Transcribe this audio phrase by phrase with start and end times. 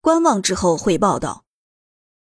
[0.00, 1.44] 观望之后汇报道：“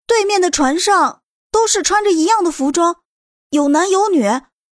[0.06, 3.02] 对面的船上都是穿着一样的服装，
[3.50, 4.22] 有男有女，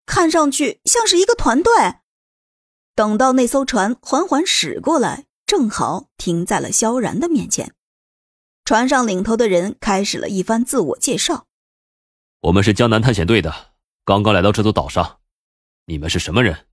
[0.06, 1.72] 看上去像是一个团队。”
[2.95, 7.75] 等到那艘船缓缓驶过来，正好停在了萧然的面前。
[8.65, 11.47] 船上领头的人开始了一番自我介绍
[12.42, 13.74] ：“我们是江南探险队的，
[14.04, 15.21] 刚刚来到这座岛上。
[15.87, 16.69] 你们是什么人？”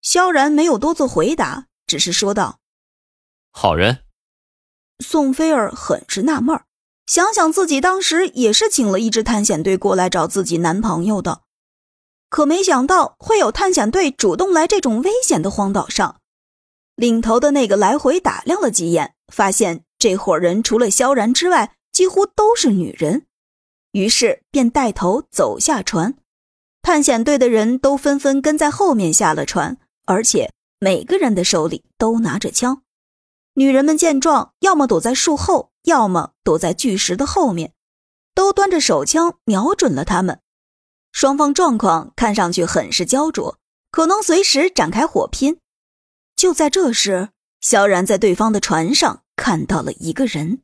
[0.00, 2.60] 萧然没有多做回答，只是说道
[3.50, 4.03] ：“好人。”
[4.98, 6.60] 宋菲儿很是纳闷
[7.06, 11.42] 想想自己当时也是请了一支探险队过来找自己男朋友的。
[12.30, 16.20] 可没想到会有探险队主动来这种危险的荒岛上，
[16.96, 23.26] 领头的那个来回打量了几眼，发现这伙人除了萧然之外，几乎都是女人，
[23.92, 26.14] 于是便带头走下船。
[26.82, 29.76] 探险队的人都纷纷跟在后面下了船，
[30.06, 32.82] 而且每个人的手里都拿着枪。
[33.54, 37.72] 女人们见状，要么躲在树后，要么躲在巨石的后面，
[38.34, 40.40] 都端着手枪瞄准了他们。
[41.12, 43.58] 双方状况看上去很是焦灼，
[43.92, 45.60] 可能随时展开火拼。
[46.34, 47.28] 就在这时，
[47.60, 50.62] 萧然在对方的船上看到了一个人，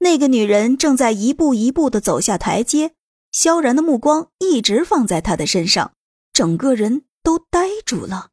[0.00, 2.94] 那个女人正在一步一步的走下台阶。
[3.30, 5.94] 萧然的目光一直放在她的身上，
[6.34, 8.28] 整个人都呆住了。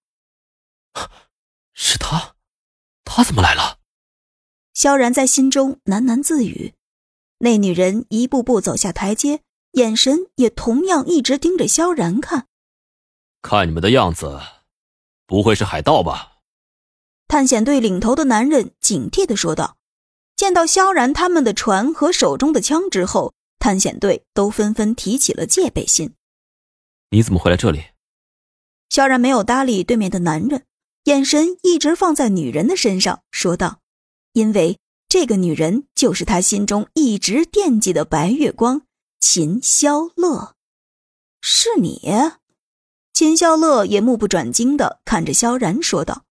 [1.73, 2.35] 是他，
[3.05, 3.68] 他怎么来了？
[4.79, 6.73] 萧然在心中喃喃自语。
[7.39, 9.41] 那女人一步步走下台阶。
[9.73, 12.47] 眼神也同样一直盯着萧然看，
[13.43, 14.39] 看你们的样子，
[15.27, 16.37] 不会是海盗吧？
[17.27, 19.77] 探险队领头的男人警惕的说道。
[20.35, 26.15] 见到萧然他们的船和手中的枪之后，探险队都纷纷提起了戒备心。
[27.11, 27.83] 你怎么会来这里？
[28.89, 30.65] 萧然没有搭理对面的男人，
[31.03, 33.81] 眼神一直放在女人的身上，说道
[34.39, 38.83] ：“因为这个女人就是他心中一直惦记的白月光。”
[39.19, 40.55] 秦萧乐，
[41.41, 41.99] 是你？
[43.13, 46.23] 秦萧乐也目不转睛的看着萧然说道：“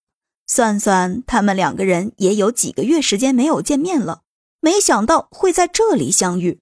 [0.49, 4.23] 算算，他们两个人也有几个月时间没有见面了，
[4.61, 6.61] 没想到会在这里相遇。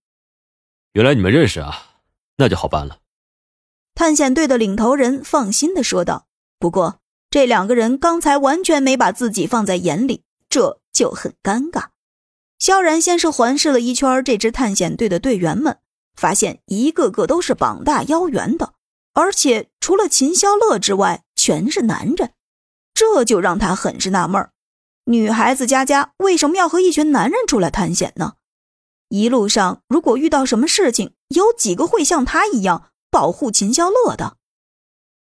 [0.94, 2.00] 原来你们认识啊，
[2.38, 2.98] 那就好办了。”
[3.94, 6.26] 探险队的领头人放心的说道。
[6.58, 6.98] 不过，
[7.30, 11.86] 这两个人刚才完全没把自己放在眼里，这就很尴尬。
[12.58, 15.78] 萧然先是环视了一圈这支探险队的队员们。
[16.16, 18.72] 发现一个个都是膀大腰圆的，
[19.12, 22.32] 而且除了秦萧乐之外，全是男人，
[22.94, 24.52] 这就让他很是纳闷儿：
[25.04, 28.36] 女孩子家家为什么要和一群男人出来探险呢？
[29.10, 34.35] 一路上如果遇到什么事情，有几个会像他一样保护秦萧乐的？